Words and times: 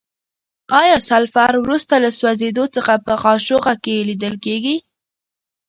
آیا 0.81 0.97
سلفر 1.09 1.51
وروسته 1.65 1.93
له 2.03 2.09
سوځیدو 2.19 2.65
څخه 2.75 2.93
په 3.05 3.13
قاشوغه 3.23 3.73
کې 3.83 4.05
لیدل 4.09 4.35
کیږي؟ 4.45 4.75